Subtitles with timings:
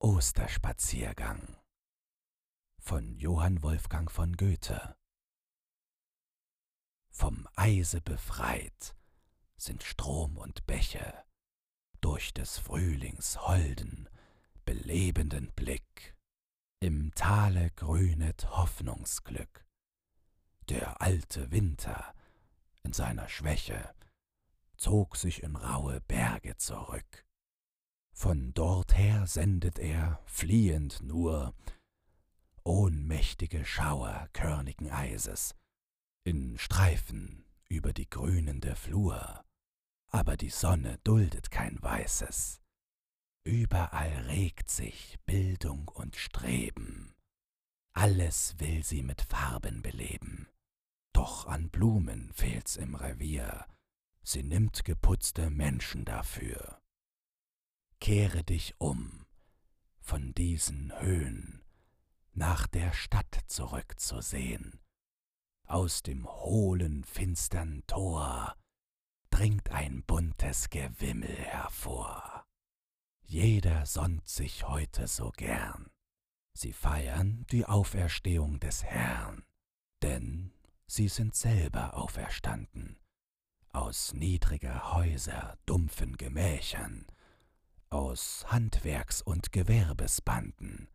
[0.00, 1.56] Osterspaziergang
[2.78, 4.96] von Johann Wolfgang von Goethe
[7.10, 8.94] Vom Eise befreit
[9.56, 11.24] sind Strom und Bäche
[12.00, 14.08] durch des Frühlings holden,
[14.64, 16.16] belebenden Blick.
[16.78, 19.66] Im Tale grünet Hoffnungsglück.
[20.68, 22.14] Der alte Winter
[22.84, 23.96] in seiner Schwäche
[24.76, 27.27] zog sich in raue Berge zurück.
[28.20, 31.54] Von dorther sendet er, fliehend nur,
[32.64, 35.54] ohnmächtige Schauer körnigen Eises,
[36.24, 39.44] in Streifen über die grünende Flur.
[40.08, 42.60] Aber die Sonne duldet kein Weißes.
[43.44, 47.14] Überall regt sich Bildung und Streben.
[47.92, 50.48] Alles will sie mit Farben beleben.
[51.12, 53.64] Doch an Blumen fehlt's im Revier.
[54.24, 56.80] Sie nimmt geputzte Menschen dafür
[58.00, 59.26] kehre dich um
[60.00, 61.62] von diesen Höhen
[62.32, 64.80] nach der Stadt zurückzusehen.
[65.66, 68.54] Aus dem hohlen, finstern Tor
[69.30, 72.46] dringt ein buntes Gewimmel hervor.
[73.20, 75.90] Jeder sonnt sich heute so gern.
[76.54, 79.44] Sie feiern die Auferstehung des Herrn,
[80.02, 80.52] denn
[80.86, 82.98] sie sind selber auferstanden.
[83.72, 87.06] Aus niedriger Häuser dumpfen Gemächern
[87.90, 90.88] aus Handwerks- und Gewerbesbanden,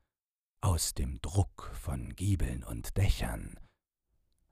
[0.61, 3.59] aus dem Druck von Giebeln und Dächern,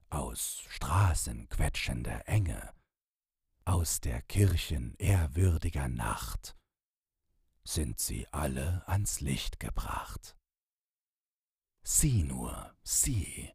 [0.10, 2.74] aus Straßen quetschender Enge,
[3.66, 6.56] aus der Kirchen ehrwürdiger Nacht,
[7.64, 10.36] sind sie alle ans Licht gebracht.
[11.84, 13.54] Sieh nur, sieh,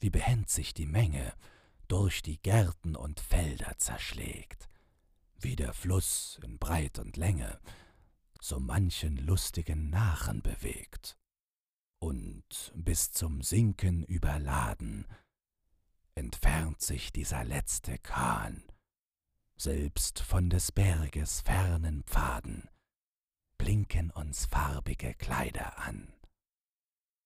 [0.00, 1.34] wie behend sich die Menge
[1.88, 4.68] durch die Gärten und Felder zerschlägt,
[5.38, 7.58] wie der Fluss in Breit und Länge
[8.40, 11.18] so manchen lustigen Nachen bewegt
[12.00, 15.06] und bis zum Sinken überladen,
[16.14, 18.62] entfernt sich dieser letzte Kahn,
[19.56, 22.68] selbst von des Berges fernen Pfaden
[23.58, 26.12] blinken uns farbige Kleider an.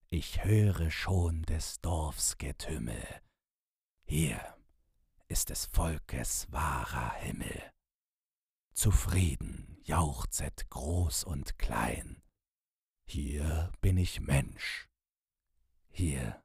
[0.08, 3.06] Ich höre schon des Dorfs Getümmel,
[4.04, 4.56] hier
[5.28, 7.72] ist des Volkes wahrer Himmel.
[8.74, 12.22] Zufrieden jauchzet groß und klein.
[13.06, 14.88] Hier bin ich Mensch,
[15.90, 16.42] hier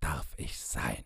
[0.00, 1.04] darf ich sein.